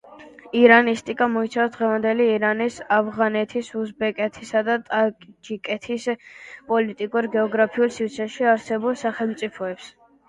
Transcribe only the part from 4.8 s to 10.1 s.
ტაჯიკეთის პოლიტიკურ–გეოგრაფიული სივრცეში არსებულ სახელმწიფოებს.